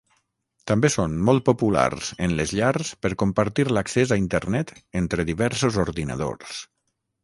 [0.69, 6.63] També són molt populars en les llars per compartir l'accés a Internet entre diversos ordinadors.